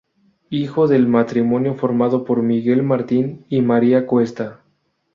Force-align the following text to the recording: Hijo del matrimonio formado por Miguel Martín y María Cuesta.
Hijo 0.49 0.87
del 0.87 1.07
matrimonio 1.07 1.75
formado 1.75 2.23
por 2.25 2.41
Miguel 2.41 2.81
Martín 2.81 3.45
y 3.49 3.61
María 3.61 4.07
Cuesta. 4.07 4.61